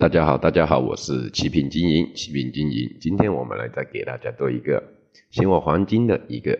[0.00, 2.96] 大家好，大家好，我是七品经营，七品经营。
[2.98, 4.82] 今天我们来再给大家做一个
[5.28, 6.58] 现货黄金的一个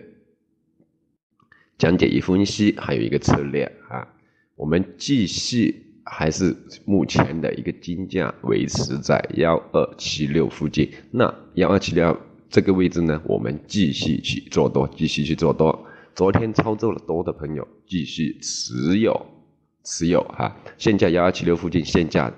[1.78, 4.06] 讲解与分析，还有一个策略啊。
[4.56, 5.74] 我们继续
[6.04, 10.92] 还是目前的一个金价维持在幺二七六附近。
[11.10, 12.14] 那幺二七六
[12.50, 15.86] 这个位置呢，我们继续去做多，继续去做多。
[16.14, 19.18] 昨天操作了多的朋友，继续持有，
[19.82, 20.54] 持有哈。
[20.76, 22.30] 现价幺二七六附近，现价。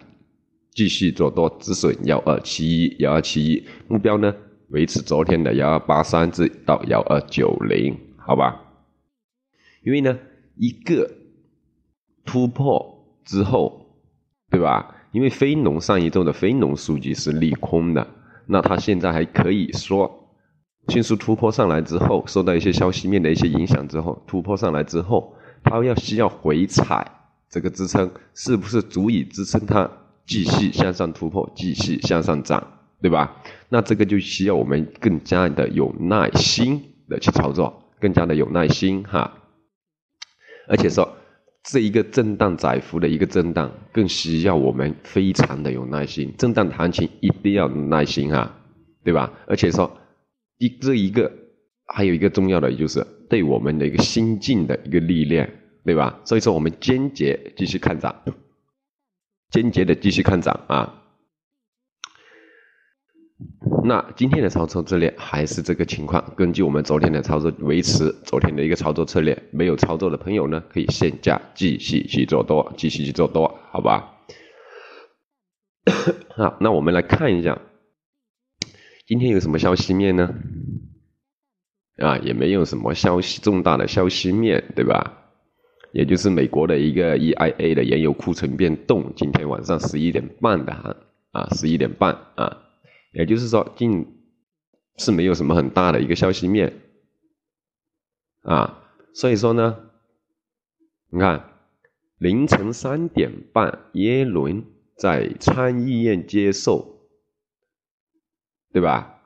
[0.74, 4.34] 继续做多止损幺二七一幺二七一目标呢
[4.68, 8.58] 维持昨天的幺二八三至到幺二九零好吧？
[9.82, 10.18] 因为呢
[10.56, 11.10] 一个
[12.24, 14.00] 突破之后，
[14.50, 14.94] 对吧？
[15.12, 18.06] 因为非农上一周的非农数据是利空的，
[18.46, 20.10] 那它现在还可以说
[20.88, 27.06] 迅速突破上来之后，受到一些消息面的一些影响之后，突破上来之后，它要需要回踩
[27.50, 29.90] 这个支撑，是不是足以支撑它？
[30.26, 32.64] 继续向上突破，继续向上涨，
[33.00, 33.42] 对吧？
[33.68, 39.38] 那这个就需要我们更加的有耐心的去操作，更加的有耐心哈。
[40.68, 41.16] 而且说
[41.64, 46.32] 这一个震荡窄幅的一个震荡，更需要我们非常的有耐心。
[46.38, 48.54] 震荡行情一定要耐心哈，
[49.04, 49.32] 对吧？
[49.46, 49.90] 而且说
[50.58, 51.30] 一这一个
[51.86, 55.52] 还有一个重要的就是对我们的一个心境的一个历练，
[55.84, 56.20] 对吧？
[56.24, 58.14] 所以说我们坚决继续看涨。
[59.52, 60.98] 坚决的继续看涨啊！
[63.84, 69.42] 那今天的操作策略还是这个情况，根据我们昨天的操作维持昨天的一个操作策略。
[69.50, 74.20] 没有操作的朋友呢，可以现价继续去做多，继续去做多，好吧？
[76.34, 77.60] 好，那我们来看一下
[79.06, 80.34] 今天有什么消息面呢？
[81.98, 85.21] 啊，也没有什么消息重大的消息面对吧？
[85.92, 90.96] 也就是美国的一个 EIA 的原油库存变动，今天晚上十一点半的哈
[91.32, 92.58] 啊，十一点半啊，
[93.12, 94.06] 也就是说，近
[94.96, 96.80] 是没有什么很大的一个消息面
[98.42, 98.82] 啊，
[99.14, 99.90] 所以说呢，
[101.10, 101.50] 你看
[102.18, 104.64] 凌晨三点半，耶伦
[104.96, 107.08] 在参议院接受，
[108.72, 109.20] 对吧？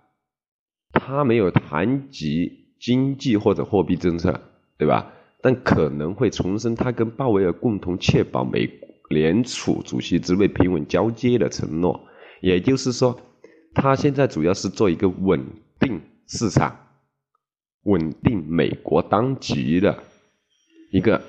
[0.92, 4.40] 他没有谈及经济或者货币政策，
[4.78, 5.12] 对吧？
[5.46, 8.68] 但可能会重申他跟鲍威尔共同确保美
[9.08, 12.00] 联储主席职位平稳交接的承诺，
[12.40, 13.20] 也就是说，
[13.72, 15.46] 他现在主要是做一个稳
[15.78, 16.76] 定市场、
[17.84, 20.02] 稳定美国当局的
[20.90, 21.22] 一个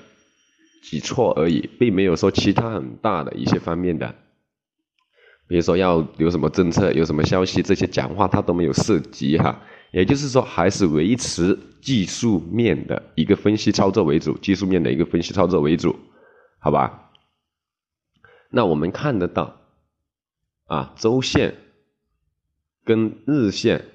[0.82, 4.16] 举措而已，并没有说其他很大的一些方面的，
[5.48, 9.62] 比如说要有什么政策、有什么消息这些讲话他都没有涉及哈。
[9.92, 15.96] 也就是说，还是维持技术面的一个分析操作为主，技术面的一个分析操作为主，
[16.60, 17.10] 好吧？
[18.50, 19.62] 那我们看得到，
[20.66, 21.56] 啊，周线
[22.84, 23.86] 跟日线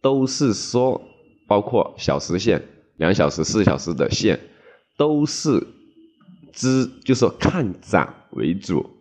[0.00, 1.02] 都是说，
[1.48, 2.62] 包括小时线、
[2.96, 4.38] 两小时、四小时的线，
[4.96, 5.66] 都是
[6.52, 8.95] 支，就是说看涨为主。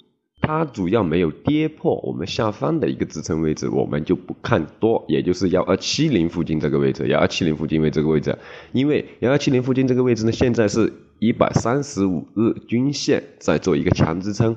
[0.45, 8.37] 它主要没有跌破我们下方的一个支撑位置，我们就不看多，也就是幺二七零附近这个位置，幺二七零附近位这个位置，
[8.71, 14.55] 因为幺二七零附近这个位置呢，现在是一百三十五日均线在做一个强支撑，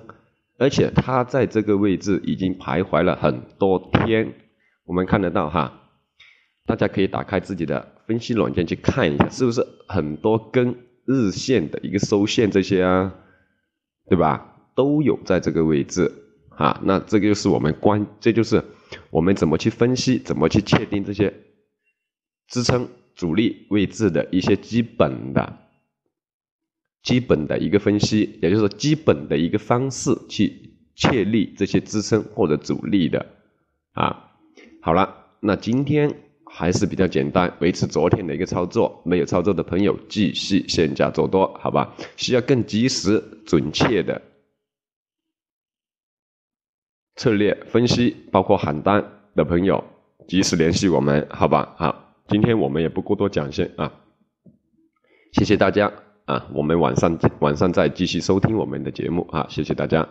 [0.58, 4.34] 而且它在这个位置已经徘徊了很多天，
[4.84, 5.72] 我们看得到哈，
[6.66, 13.14] 大家可以打开自己的分析软件去看一下，是不是很多根日线的一个收线这些啊，
[14.10, 14.56] 对吧？
[14.78, 16.08] 都有在这个位置
[16.50, 18.62] 啊，那这个就是我们关，这就是
[19.10, 21.34] 我们怎么去分析，怎么去确定这些
[22.46, 25.58] 支撑阻力位置的一些基本的、
[27.02, 30.52] 基本的一个分析，也就是基本的一个方式去
[30.94, 33.26] 确立这些支撑或者阻力的
[33.94, 34.30] 啊。
[34.80, 36.08] 好了，那今天
[36.46, 41.96] 还是比较简单，维持昨天的一个操作，没有操作的朋友继续现价做多，好吧？
[42.16, 44.22] 需要更及时、准确的。
[47.18, 49.04] 策略分析，包括喊单
[49.34, 49.82] 的朋友，
[50.28, 51.74] 及时联系我们，好吧？
[51.76, 53.92] 好，今天我们也不过多讲些啊，
[55.32, 55.92] 谢谢大家
[56.26, 60.08] 啊，我们晚上晚上再继续收听我们的节目啊，谢谢大家。